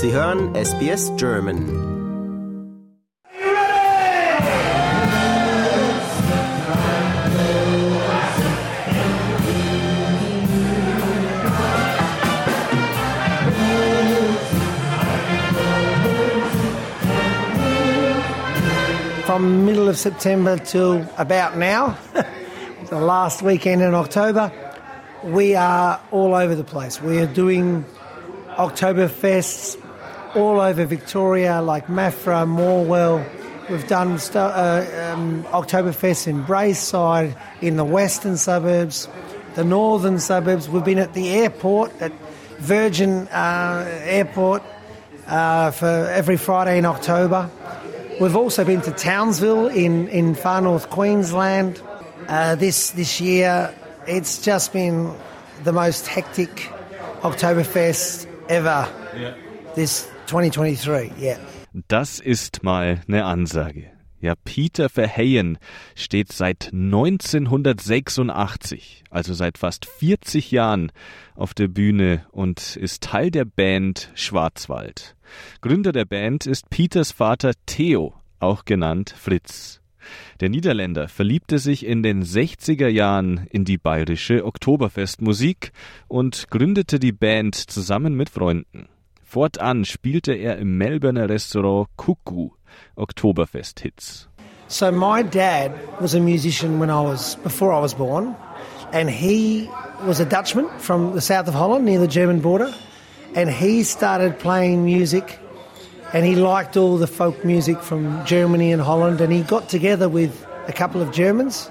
[0.00, 1.56] Sie hören SBS German.
[19.26, 21.96] from middle of September till about now,
[22.90, 24.52] the last weekend in October,
[25.24, 27.02] we are all over the place.
[27.02, 27.84] We are doing
[28.56, 29.87] Oktoberfests
[30.34, 33.24] all over Victoria, like Maffra, Morwell.
[33.68, 39.08] We've done st- uh, um, Oktoberfest in Braeside, in the western suburbs,
[39.54, 40.68] the northern suburbs.
[40.68, 42.12] We've been at the airport, at
[42.58, 44.62] Virgin uh, Airport,
[45.26, 47.50] uh, for every Friday in October.
[48.20, 51.80] We've also been to Townsville in, in far north Queensland.
[52.26, 53.72] Uh, this this year,
[54.06, 55.14] it's just been
[55.64, 56.70] the most hectic
[57.22, 58.88] Oktoberfest ever.
[59.16, 59.32] Ja.
[59.74, 61.38] This 2023, yeah.
[61.88, 63.90] Das ist mal eine Ansage.
[64.20, 65.56] Ja, Peter Verheyen
[65.94, 70.92] steht seit 1986, also seit fast 40 Jahren,
[71.34, 75.16] auf der Bühne und ist Teil der Band Schwarzwald.
[75.62, 79.80] Gründer der Band ist Peters Vater Theo, auch genannt Fritz.
[80.40, 85.72] Der Niederländer verliebte sich in den 60er Jahren in die bayerische Oktoberfestmusik
[86.06, 88.90] und gründete die Band zusammen mit Freunden.
[89.28, 92.48] Fortan spielte er im Melbourner Restaurant Cuckoo
[92.96, 94.26] Oktoberfest-Hits.
[94.68, 98.34] So my dad was a musician when I was before I was born,
[98.90, 99.68] and he
[100.06, 102.72] was a Dutchman from the south of Holland near the German border,
[103.34, 105.38] and he started playing music,
[106.14, 110.08] and he liked all the folk music from Germany and Holland, and he got together
[110.08, 111.70] with a couple of Germans,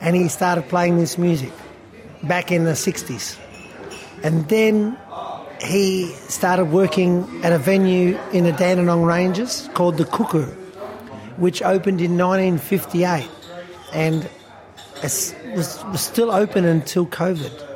[0.00, 1.50] and he started playing this music
[2.22, 3.36] back in the 60s.
[4.22, 4.96] And then
[5.60, 10.46] he started working at a venue in the Dandenong Ranges called the Cuckoo,
[11.36, 13.28] which opened in 1958
[13.92, 14.28] and
[15.02, 17.66] was, was still open until COVID.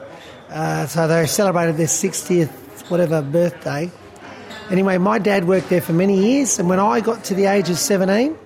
[0.49, 3.91] Uh, so they celebrated their 60th, whatever, birthday.
[4.71, 7.69] Anyway, my dad worked there for many years, and when I got to the age
[7.69, 8.37] of 17,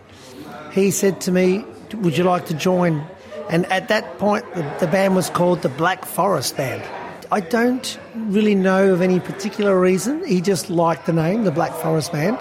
[0.73, 1.65] he said to me,
[1.95, 3.05] Would you like to join?
[3.49, 6.83] And at that point, the, the band was called the Black Forest Band.
[7.31, 10.25] I don't really know of any particular reason.
[10.25, 12.39] He just liked the name, the Black Forest Band.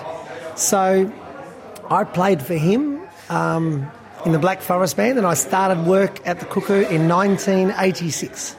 [0.55, 1.11] So
[1.89, 3.87] I played for him um,
[4.25, 8.55] in the Black Forest Band, and I started work at the Cuckoo in 1986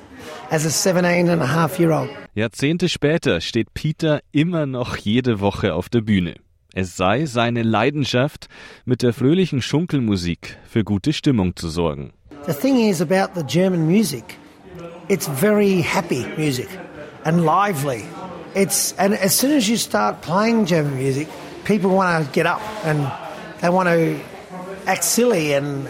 [0.51, 2.09] as a 17 and a half year old.
[2.35, 6.35] Jahrzehnte später steht Peter immer noch jede Woche auf der Bühne.
[6.75, 8.49] Es sei seine Leidenschaft,
[8.85, 12.13] mit der fröhlichen Schunkelmusik für gute Stimmung zu sorgen.
[12.47, 14.37] The thing is about the German music,
[15.09, 16.69] it's very happy music
[17.25, 18.05] and lively.
[18.55, 21.29] It's and as soon as you start playing German music,
[21.65, 23.13] people want to get up and
[23.61, 24.21] they want to
[24.87, 25.89] act silly and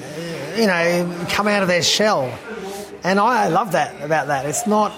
[0.56, 2.36] you know come out of their shell.
[3.04, 4.46] And I love that about that.
[4.46, 4.92] It's not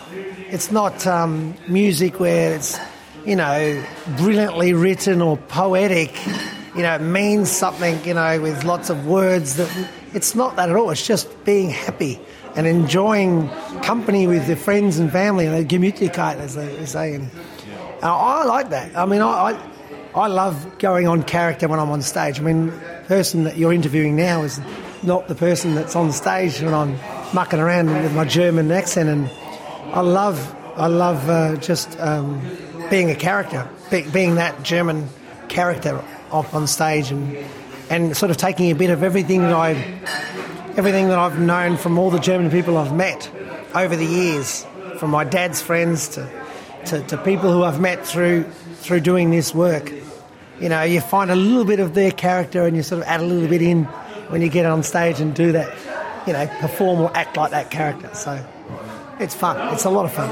[0.51, 2.79] it's not um, music where it's
[3.25, 3.85] you know
[4.17, 6.15] brilliantly written or poetic.
[6.75, 8.03] You know, it means something.
[8.05, 10.91] You know, with lots of words that it's not that at all.
[10.91, 12.21] It's just being happy
[12.59, 13.49] and enjoying
[13.83, 17.15] company with your friends and family and Gemütlichkeit, as they say.
[17.15, 17.31] And
[18.03, 18.97] uh, I like that.
[18.97, 19.71] I mean, I, I
[20.13, 22.41] I love going on character when I'm on stage.
[22.41, 24.61] I mean, the person that you're interviewing now is
[25.05, 26.99] not the person that's on stage when I'm
[27.33, 29.31] mucking around with my German accent, and
[29.95, 32.43] I love I love uh, just um,
[32.91, 35.09] being a character, be, being that German
[35.49, 36.03] character
[36.33, 37.37] up on stage, and
[37.89, 39.75] and sort of taking a bit of everything that I
[40.79, 43.29] everything that I've known from all the German people I've met
[43.75, 44.65] over the years,
[44.99, 46.31] from my dad's friends to,
[46.87, 48.45] to, to people who I've met through
[48.85, 49.93] through doing this work.
[50.61, 53.21] You know, you find a little bit of their character and you sort of add
[53.21, 53.87] a little bit in
[54.31, 55.69] when you get on stage and do that,
[56.29, 58.11] you know, perform or act like that character.
[58.15, 58.39] So
[59.19, 59.75] it's fun.
[59.75, 60.31] It's a lot of fun.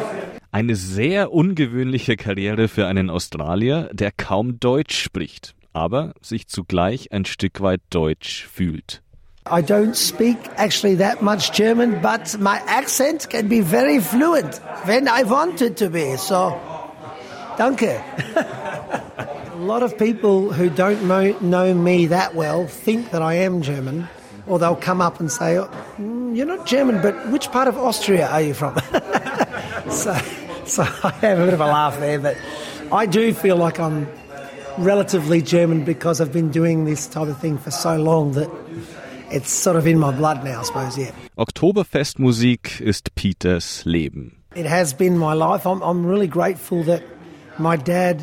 [0.53, 7.25] Eine sehr ungewöhnliche Karriere für einen Australier, der kaum Deutsch spricht, aber sich zugleich ein
[7.25, 9.03] Stück weit deutsch fühlt.
[9.49, 15.09] I don't speak actually that much German, but my accent can be very fluent when
[15.09, 16.17] I want it to be.
[16.17, 16.61] So,
[17.57, 18.03] danke.
[19.57, 23.63] A lot of people who don't mo- know me that well think that I am
[23.63, 24.09] German,
[24.47, 27.79] or they'll come up and say, oh, mm, "You're not German, but which part of
[27.79, 28.75] Austria are you from?"
[29.91, 30.15] so,
[30.67, 32.37] so I have a bit of a laugh there, but
[32.93, 34.07] I do feel like I'm
[34.79, 38.51] relatively German because I've been doing this type of thing for so long that
[39.31, 40.99] it's sort of in my blood now, I suppose.
[40.99, 41.13] Yeah.
[41.37, 44.33] Oktoberfestmusik ist Peters Leben.
[44.55, 45.67] It has been my life.
[45.67, 47.03] I'm, I'm really grateful that
[47.59, 48.23] my dad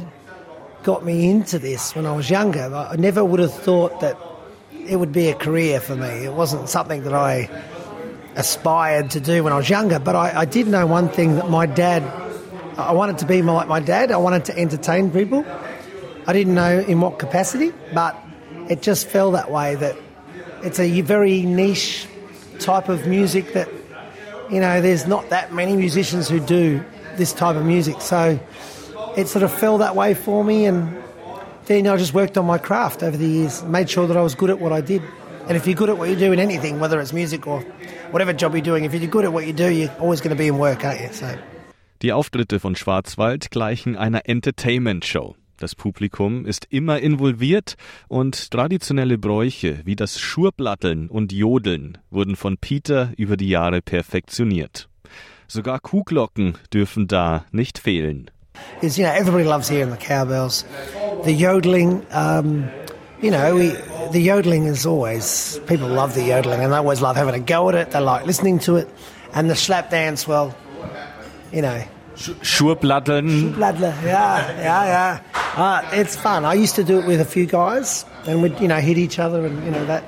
[0.84, 2.74] got me into this when I was younger.
[2.74, 4.18] I never would have thought that
[4.72, 6.26] it would be a career for me.
[6.26, 7.50] It wasn't something that I
[8.36, 11.50] aspired to do when I was younger, but I, I did know one thing that
[11.50, 12.04] my dad,
[12.78, 15.46] I wanted to be like my dad, I wanted to entertain people.
[16.26, 18.18] I didn't know in what capacity, but
[18.70, 19.96] it just fell that way that
[20.64, 22.08] it's a very niche
[22.60, 23.68] type of music that,
[24.50, 26.84] you know, there's not that many musicians who do
[27.18, 28.02] this type of music.
[28.02, 28.40] So
[29.18, 30.96] it sort of fell that way for me, and
[31.66, 34.36] then I just worked on my craft over the years, made sure that I was
[34.36, 35.02] good at what I did.
[35.48, 37.62] And if you're good at what you do in anything, whether it's music or
[38.12, 40.42] whatever job you're doing, if you're good at what you do, you're always going to
[40.42, 41.10] be in work, aren't you?
[41.12, 41.38] So.
[42.02, 45.36] Die Auftritte von Schwarzwald gleichen einer Entertainment-Show.
[45.58, 47.76] Das Publikum ist immer involviert
[48.08, 54.90] und traditionelle Bräuche wie das Schurblatteln und Jodeln wurden von Peter über die Jahre perfektioniert.
[55.48, 58.30] Sogar Kuhglocken dürfen da nicht fehlen.
[58.82, 60.66] Is you know everybody loves hearing the cowbells,
[61.24, 62.02] the yodeling.
[62.12, 62.70] Um,
[63.22, 63.74] you know, we,
[64.12, 67.70] the yodeling is always people love the yodeling and they always love having a go
[67.70, 67.92] at it.
[67.92, 68.88] They like listening to it,
[69.34, 70.28] and the slap dance.
[70.28, 70.56] Well,
[71.52, 71.84] you know,
[72.16, 73.54] Schuhplatteln.
[73.56, 75.20] Plattler, yeah, yeah, yeah.
[75.56, 76.46] Uh, it's fun.
[76.46, 79.20] I used to do it with a few guys, and we'd you know hit each
[79.20, 80.04] other, and you know that.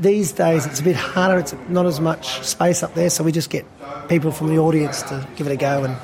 [0.00, 1.38] These days, it's a bit harder.
[1.38, 3.66] It's not as much space up there, so we just get
[4.08, 5.94] people from the audience to give it a go and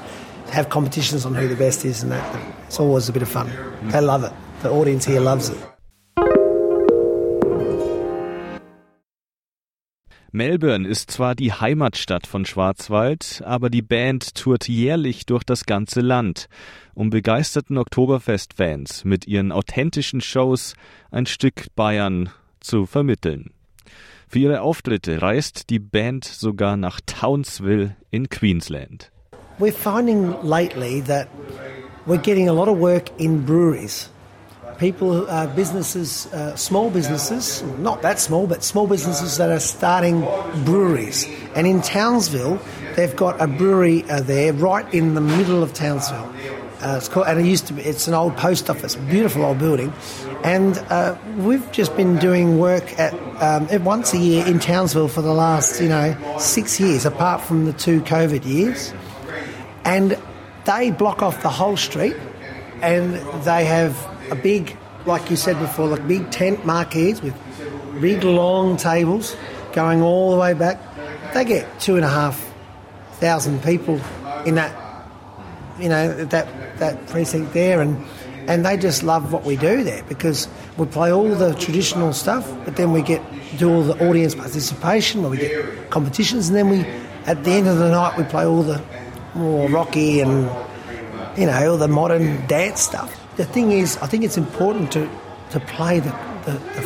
[0.53, 2.57] have competitions on who the best is, and that.
[2.67, 3.51] It's always a bit of fun.
[3.85, 4.33] They love it.
[4.63, 5.70] The audience here loves it.
[10.33, 16.03] Melbourne ist zwar die Heimatstadt von Schwarzwald, aber die Band tourt jährlich durch das ganze
[16.03, 16.47] Land,
[16.95, 20.75] um begeisterten Oktoberfest-Fans mit ihren authentischen Shows
[21.11, 22.31] ein Stück Bayern
[22.61, 23.51] zu vermitteln.
[24.29, 29.11] Für ihre Auftritte reist die Band sogar nach Townsville in Queensland.
[29.59, 31.27] We're finding lately that
[32.07, 34.11] we're getting a lot of work in breweries.
[34.81, 40.23] People, uh, businesses, uh, small businesses, not that small, but small businesses that are starting
[40.65, 41.29] breweries.
[41.55, 42.59] And in Townsville,
[42.97, 46.35] they've got a brewery uh, there right in the middle of Townsville.
[46.81, 49.59] Uh, it's called, and it used to be, it's an old post office, beautiful old
[49.59, 49.93] building.
[50.43, 53.13] And uh, we've just been doing work at
[53.43, 57.67] um, once a year in Townsville for the last, you know, six years, apart from
[57.67, 58.95] the two COVID years.
[59.85, 60.19] And
[60.65, 62.17] they block off the whole street
[62.81, 63.13] and
[63.45, 63.95] they have
[64.31, 67.35] a big, like you said before, like big tent marquees with
[68.01, 69.37] big long tables
[69.73, 70.79] going all the way back.
[71.35, 72.45] They get two and a half
[73.15, 74.01] thousand people
[74.45, 74.75] in that,
[75.79, 78.05] you know, that that precinct there, and
[78.49, 82.51] and they just love what we do there because we play all the traditional stuff,
[82.65, 83.23] but then we get
[83.59, 86.81] do all the audience participation where we get competitions, and then we
[87.27, 88.83] at the end of the night we play all the
[89.35, 90.51] more rocky and
[91.39, 95.09] you know all the modern dance stuff the thing is, I think it's important to,
[95.53, 96.11] to play the,
[96.45, 96.83] the, the,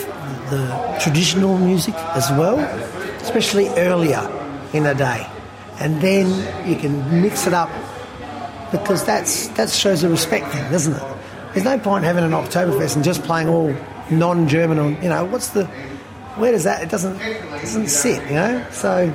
[0.50, 2.60] the traditional music as well,
[3.20, 4.22] especially earlier
[4.72, 5.26] in the day.
[5.80, 6.28] And then
[6.68, 7.70] you can mix it up
[8.70, 11.16] because that's that shows a respect thing, doesn't it?
[11.52, 13.74] There's no point having an Oktoberfest and just playing all
[14.10, 15.64] non-German or you know what's the
[16.36, 19.10] where does that it doesn't doesn't sit you know so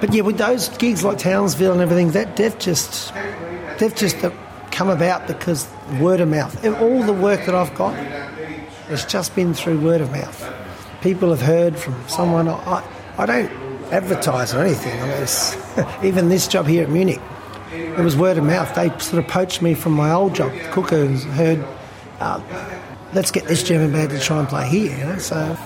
[0.00, 3.14] but yeah with those gigs like Townsville and everything that they've just
[3.78, 4.20] they've just
[4.74, 5.68] come about because
[6.00, 6.64] word of mouth.
[6.66, 7.94] All the work that I've got
[8.88, 10.52] has just been through word of mouth.
[11.00, 12.48] People have heard from someone.
[12.48, 12.84] I,
[13.16, 13.52] I don't
[13.92, 15.00] advertise or anything.
[15.00, 17.20] I mean, even this job here at Munich,
[17.72, 18.74] it was word of mouth.
[18.74, 21.64] They sort of poached me from my old job, Cuckoo, heard,
[22.18, 22.40] uh,
[23.12, 24.96] let's get this German band to try and play here.
[24.98, 25.56] You know, so.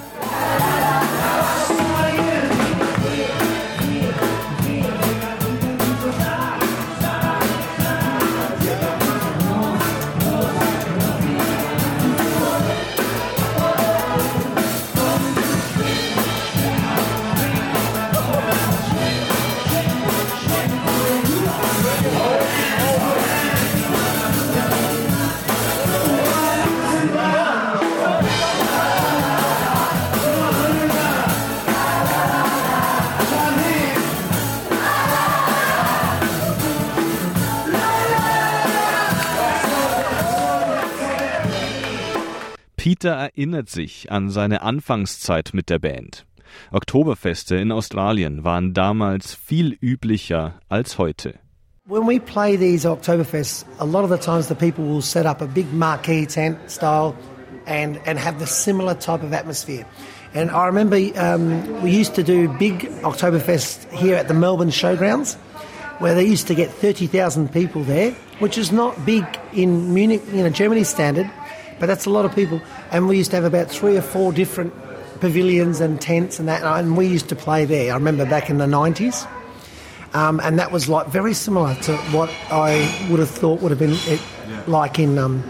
[42.98, 46.26] Peter erinnert sich an seine Anfangszeit mit der Band.
[46.72, 51.34] Oktoberfeste in Australien waren damals viel üblicher als heute.
[51.86, 55.40] When we play these Oktoberfests, a lot of the times the people will set up
[55.40, 57.14] a big marquee tent style
[57.66, 59.86] and, and have the similar type of atmosphere.
[60.34, 65.36] And I remember um, we used to do big Oktoberfest here at the Melbourne Showgrounds,
[66.00, 70.42] where they used to get 30,000 people there, which is not big in Munich, you
[70.42, 71.30] know, Germany standard,
[71.78, 72.60] But that's a lot of people.
[72.90, 74.72] And we used to have about three or four different
[75.20, 77.92] pavilions and tents and that, and we used to play there.
[77.92, 79.26] I remember back in the 90s.
[80.14, 83.78] Um, and that was like very similar to what I would have thought would have
[83.78, 84.20] been it,
[84.66, 85.44] like in, um,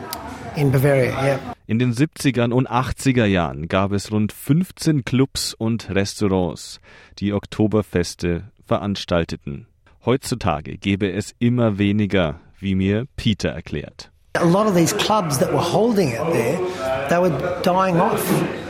[0.57, 1.11] in Bavaria.
[1.11, 1.55] Yeah.
[1.69, 6.81] In den 70ern und 80er Jahren gab es rund 15 Clubs und Restaurants,
[7.19, 9.67] die Oktoberfeste veranstalteten.
[10.05, 14.11] Heutzutage gäbe es immer weniger, wie mir Peter erklärt.
[14.41, 18.25] A lot of these clubs that were holding it there, they were dying off.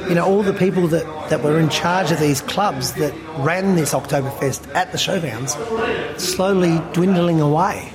[0.08, 3.76] You know, all the people that, that were in charge of these clubs that ran
[3.76, 7.92] this Oktoberfest at the showgrounds slowly dwindling away,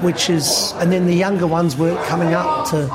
[0.00, 2.86] which is, and then the younger ones weren't coming up to,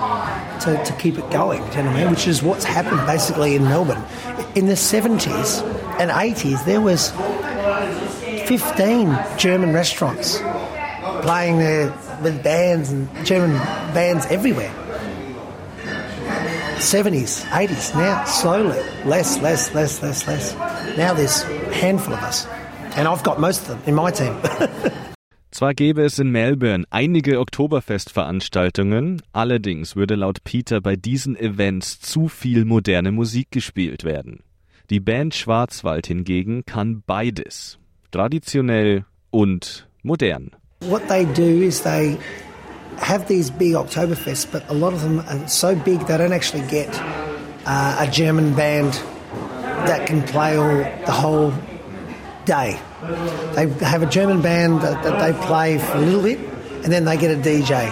[0.62, 2.10] to, to keep it going, you know I mean?
[2.10, 4.04] Which is what's happened basically in Melbourne.
[4.56, 5.62] In the 70s
[6.00, 7.12] and 80s, there was
[8.48, 10.40] 15 German restaurants
[11.22, 13.58] playing there with bands and German
[13.94, 14.72] bands everywhere.
[16.80, 20.56] 70s, 80s, now slowly, less, less, less, less, less.
[20.96, 22.48] Now there's a handful of us.
[22.96, 24.36] And I've got most of them in my team.
[25.52, 32.28] Zwar gäbe es in Melbourne einige Oktoberfestveranstaltungen, allerdings würde laut Peter bei diesen Events zu
[32.28, 34.44] viel moderne Musik gespielt werden.
[34.92, 37.80] Die Band Schwarzwald hingegen kann beides,
[38.12, 40.52] traditionell und modern.
[40.82, 42.20] What they do is they
[42.98, 46.68] have these big Oktoberfests, but a lot of them are so big they don't actually
[46.68, 46.90] get
[47.66, 48.94] uh, a German band
[49.88, 51.52] that can play all the whole
[52.46, 52.80] day.
[53.56, 56.38] They have a German band that, that they play for a little bit,
[56.84, 57.92] and then they get a DJ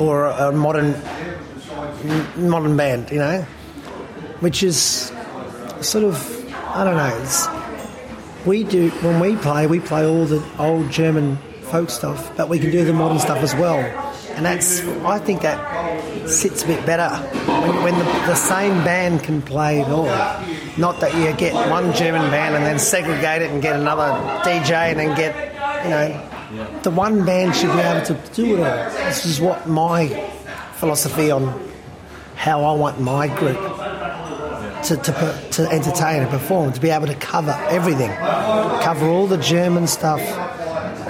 [0.00, 1.00] or a, a modern
[2.36, 3.42] modern band, you know,
[4.40, 5.12] which is
[5.80, 8.44] sort of I don't know.
[8.46, 11.38] We do when we play, we play all the old German
[11.70, 13.78] folk stuff, but we can do the modern stuff as well.
[14.36, 19.22] And that's, I think that sits a bit better when, when the, the same band
[19.22, 20.06] can play it all.
[20.76, 24.12] Not that you get one German band and then segregate it and get another
[24.42, 25.34] DJ and then get,
[25.84, 28.90] you know, the one band should be able to do it all.
[29.06, 30.08] This is what my
[30.74, 31.70] philosophy on
[32.34, 33.58] how I want my group
[34.84, 39.36] to, to, to entertain and perform, to be able to cover everything, cover all the
[39.36, 40.20] German stuff,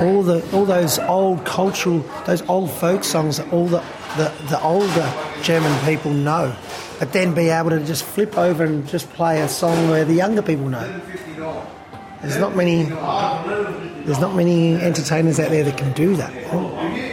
[0.01, 3.83] all the all those old cultural, those old folk songs that all the,
[4.17, 6.55] the, the older German people know,
[6.99, 10.15] but then be able to just flip over and just play a song where the
[10.15, 11.01] younger people know.
[12.23, 12.85] There's not many
[14.05, 16.33] there's not many entertainers out there that can do that,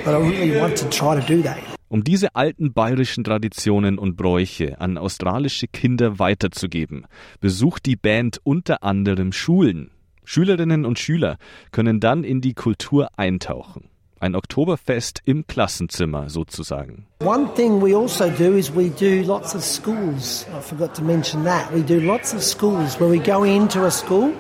[0.04, 1.60] but I really want to try to do that.
[1.90, 7.08] Um diese alten bayerischen Traditionen und Bräuche an australische Kinder weiterzugeben,
[7.40, 9.92] besucht die Band unter anderem Schulen.
[10.30, 11.38] Schülerinnen und Schüler
[11.72, 13.90] können dann in die Kultur eintauchen.
[14.20, 17.06] Ein Oktoberfest im Klassenzimmer sozusagen.
[17.24, 20.46] One thing we also do is we do lots of schools.
[20.50, 21.74] I forgot to mention that.
[21.74, 24.34] We do lots of schools where we go into a school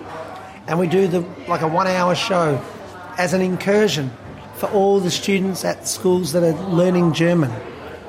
[0.67, 2.59] and we do the like a one hour show
[3.17, 4.11] as an incursion
[4.55, 7.51] for all the students at schools that are learning German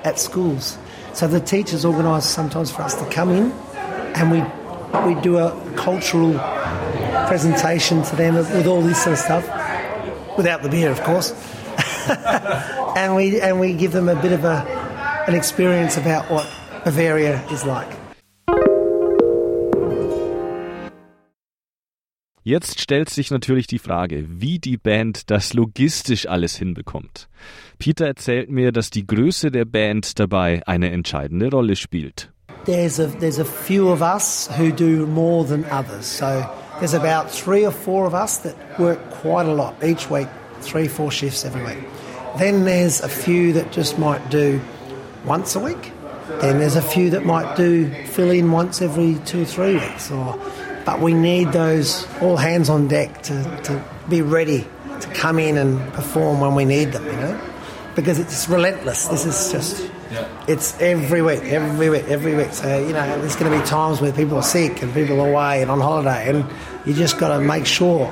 [0.03, 0.77] at schools.
[1.13, 3.53] So the teachers organise sometimes for us to come in
[4.17, 4.43] and we
[5.07, 6.35] we do a cultural
[7.29, 9.45] presentation to them with all this sort of stuff,
[10.37, 11.33] without the beer, of course.
[12.97, 14.65] and we and we give them a bit of a
[15.29, 16.47] an experience about what
[16.85, 17.89] Bavaria is like.
[22.43, 27.29] Jetzt stellt sich natürlich die Frage, wie die Band das logistisch alles hinbekommt.
[27.79, 32.33] Peter erzählt mir, dass die Größe der Band dabei eine entscheidende Rolle spielt.
[32.65, 36.19] There's a there's a few of us who do more than others.
[36.19, 36.25] So
[36.79, 40.29] there's about three or four of us that work quite a lot each week,
[40.61, 41.85] three, four shifts every week.
[42.39, 44.61] Then there's a few that just might do
[45.25, 45.93] once a week.
[46.41, 50.11] Then there's a few that might do fill in once every two or three weeks.
[50.11, 50.39] Or,
[50.85, 54.67] but we need those all hands on deck to, to be ready
[55.01, 57.41] to come in and perform when we need them, you know?
[57.99, 59.09] Because it's relentless.
[59.09, 59.90] This is just,
[60.47, 62.52] it's every week, every week, every week.
[62.52, 65.28] So, you know, there's going to be times where people are sick and people are
[65.28, 66.45] away and on holiday, and
[66.87, 68.07] you just got to make sure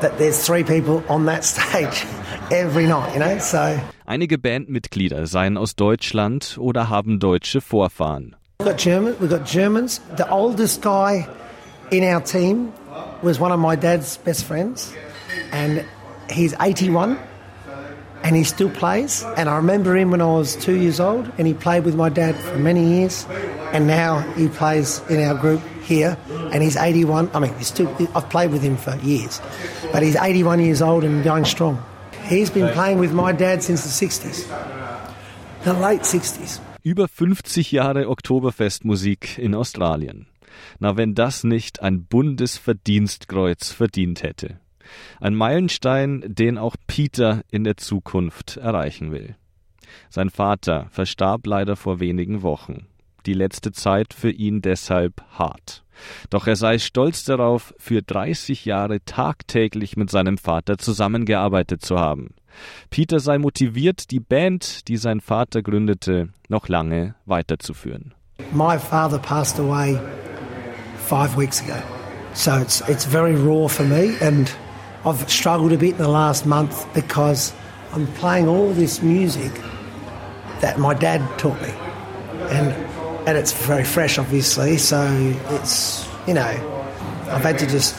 [0.00, 2.04] that there's three people on that stage
[2.50, 3.38] every night, you know?
[3.38, 8.34] So, Einige Bandmitglieder seien aus Deutschland oder haben deutsche Vorfahren.
[8.58, 9.14] We've got German.
[9.20, 10.00] We've got Germans.
[10.16, 11.28] The oldest guy
[11.92, 12.72] in our team
[13.22, 14.92] was one of my dad's best friends,
[15.52, 15.84] and
[16.28, 17.18] he's 81,
[18.24, 19.22] and he still plays.
[19.36, 22.08] And I remember him when I was two years old, and he played with my
[22.08, 23.26] dad for many years,
[23.72, 26.16] and now he plays in our group here,
[26.50, 27.30] and he's 81.
[27.34, 27.88] I mean, he's still.
[28.16, 29.40] I've played with him for years,
[29.92, 31.78] but he's 81 years old and going strong.
[32.24, 34.48] He's been playing with my dad since the 60s,
[35.64, 36.60] the late 60s.
[36.82, 40.26] Über 50 Jahre Oktoberfestmusik in Australien.
[40.78, 44.60] Na, wenn das nicht ein Bundesverdienstkreuz verdient hätte.
[45.20, 49.36] Ein Meilenstein, den auch Peter in der Zukunft erreichen will.
[50.10, 52.86] Sein Vater verstarb leider vor wenigen Wochen.
[53.26, 55.82] Die letzte Zeit für ihn deshalb hart.
[56.30, 62.34] Doch er sei stolz darauf, für 30 Jahre tagtäglich mit seinem Vater zusammengearbeitet zu haben.
[62.90, 68.14] Peter sei motiviert, die Band, die sein Vater gründete, noch lange weiterzuführen.
[68.52, 69.98] My father passed away
[71.08, 71.80] five weeks ago.
[72.34, 74.54] So it's, it's very raw for me, and
[75.06, 77.52] I've struggled a bit in the last month because
[77.92, 79.52] I'm playing all this music
[80.60, 81.68] that my dad taught me.
[82.48, 82.68] And,
[83.28, 85.02] and it's very fresh, obviously, so
[85.50, 86.42] it's, you know,
[87.28, 87.94] I've had to just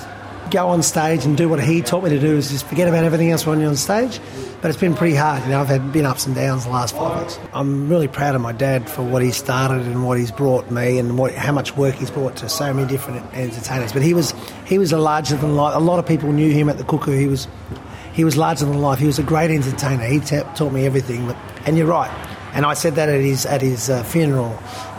[0.49, 3.03] go on stage and do what he taught me to do is just forget about
[3.03, 4.19] everything else when you're on stage.
[4.65, 5.43] But it's been pretty hard.
[5.43, 7.37] You know, I've had been ups and downs the last five weeks.
[7.53, 10.97] I'm really proud of my dad for what he started and what he's brought me
[10.97, 13.93] and what, how much work he's brought to so many different entertainers.
[13.93, 14.33] But he was
[14.65, 15.75] he was a larger than life.
[15.75, 17.15] A lot of people knew him at the Cuckoo.
[17.15, 17.47] He was
[18.11, 18.97] he was larger than life.
[18.97, 20.03] He was a great entertainer.
[20.03, 21.31] He taught me everything.
[21.67, 22.09] And you're right.
[22.55, 24.49] And I said that at his at his uh, funeral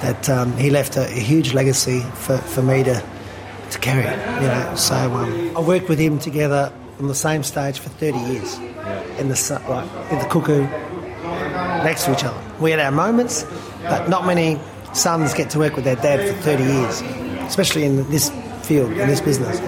[0.00, 3.02] that um, he left a, a huge legacy for, for me to
[3.73, 4.04] to carry.
[4.04, 8.19] You know, so um, I worked with him together on the same stage for 30
[8.19, 8.59] years
[9.19, 10.62] in the like in the cuckoo
[11.85, 12.41] next to each other.
[12.61, 13.45] We had our moments,
[13.83, 14.59] but not many
[14.93, 17.03] sons get to work with their dad for 30 years,
[17.47, 18.31] especially in this
[18.62, 19.61] field, in this business.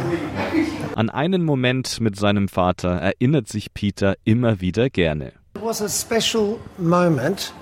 [0.96, 5.32] An einen Moment mit seinem Vater erinnert sich Peter immer wieder gerne.
[5.54, 7.52] It was a special moment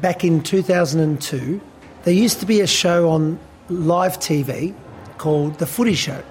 [0.00, 1.60] back in 2002.
[2.04, 4.74] There used to be a show on live TV
[5.18, 6.22] called The Footy Show.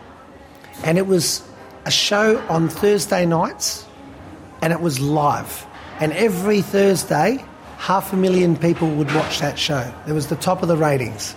[0.84, 1.44] And it was
[1.86, 3.86] a show on Thursday nights
[4.62, 5.66] and it was live.
[6.00, 7.44] And every Thursday,
[7.78, 9.94] half a million people would watch that show.
[10.08, 11.36] It was the top of the ratings.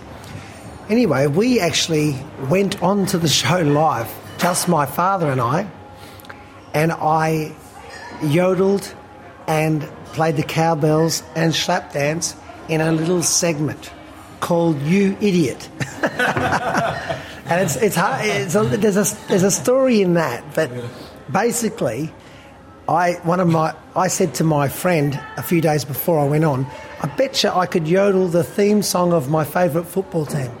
[0.89, 2.15] Anyway, we actually
[2.49, 5.69] went on to the show live, just my father and I,
[6.73, 7.53] and I
[8.23, 8.93] yodeled
[9.47, 9.81] and
[10.13, 12.35] played the cowbells and slap dance
[12.69, 13.91] in a little segment
[14.39, 15.69] called You Idiot.
[17.49, 18.25] and it's it's hard.
[18.25, 20.69] It's a, there's a there's a story in that, but
[21.31, 22.13] basically,
[22.87, 26.43] I one of my I said to my friend a few days before I went
[26.43, 26.65] on,
[27.01, 30.51] I bet you I could yodel the theme song of my favourite football team,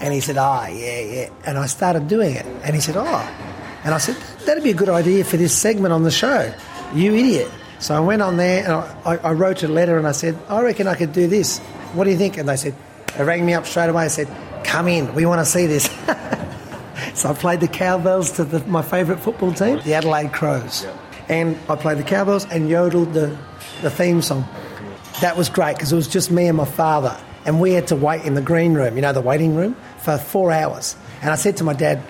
[0.00, 3.36] and he said, Ah, yeah, yeah, and I started doing it, and he said, Oh,
[3.84, 4.16] and I said
[4.46, 6.52] that'd be a good idea for this segment on the show,
[6.94, 7.50] you idiot.
[7.80, 8.72] So I went on there and
[9.06, 11.60] I, I wrote a letter and I said, I reckon I could do this.
[11.94, 12.36] What do you think?
[12.36, 12.74] And they said,
[13.16, 14.28] they rang me up straight away and said,
[14.70, 15.84] come in, we want to see this.
[17.14, 20.86] so I played the cowbells to the, my favourite football team, the Adelaide Crows.
[21.28, 23.36] And I played the cowbells and yodeled the,
[23.82, 24.46] the theme song.
[25.22, 27.20] That was great because it was just me and my father.
[27.44, 30.16] And we had to wait in the green room, you know, the waiting room, for
[30.18, 30.96] four hours.
[31.20, 32.00] And I said to my dad,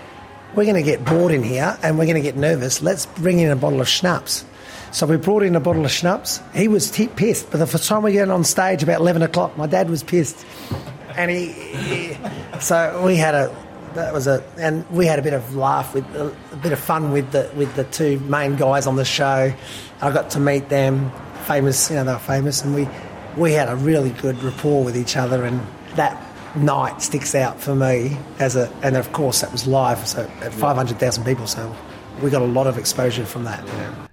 [0.54, 2.82] we're going to get bored in here and we're going to get nervous.
[2.82, 4.44] Let's bring in a bottle of schnapps.
[4.92, 6.42] So we brought in a bottle of schnapps.
[6.52, 9.56] He was t- pissed, but the first time we got on stage about 11 o'clock,
[9.56, 10.44] my dad was pissed
[11.16, 12.16] and he, he,
[12.60, 13.54] so we had a
[13.94, 16.78] that was a and we had a bit of laugh with a, a, bit of
[16.78, 19.52] fun with the with the two main guys on the show.
[20.00, 21.10] I got to meet them,
[21.46, 22.88] famous, you know, they were famous, and we
[23.36, 25.60] we had a really good rapport with each other, and
[25.96, 30.30] that night sticks out for me as a and of course that was live, so
[30.40, 31.74] at five hundred thousand people, so
[32.22, 33.66] we got a lot of exposure from that.
[33.66, 34.09] You know.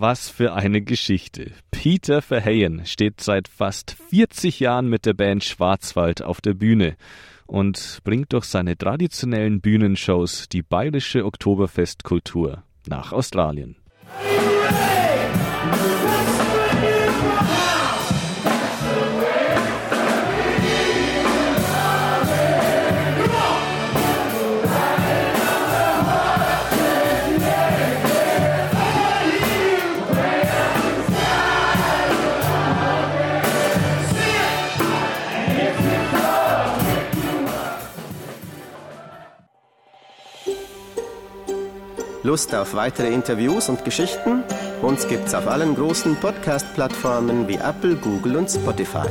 [0.00, 1.52] Was für eine Geschichte.
[1.70, 6.96] Peter Verheyen steht seit fast 40 Jahren mit der Band Schwarzwald auf der Bühne
[7.46, 13.76] und bringt durch seine traditionellen Bühnenshows die bayerische Oktoberfestkultur nach Australien.
[42.28, 44.44] Lust auf weitere Interviews und Geschichten?
[44.82, 49.08] Uns gibt's auf allen großen Podcast-Plattformen wie Apple, Google und Spotify.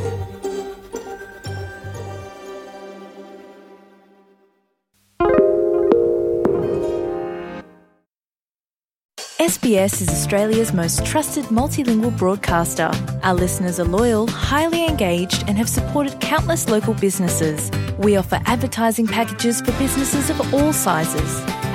[9.40, 12.92] SBS is Australia's most trusted multilingual broadcaster.
[13.24, 17.72] Our listeners are loyal, highly engaged, and have supported countless local businesses.
[17.98, 21.57] We offer advertising packages for businesses of all sizes.